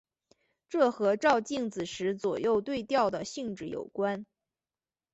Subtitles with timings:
[0.67, 4.25] 这和照镜子时左右对调的性质有关。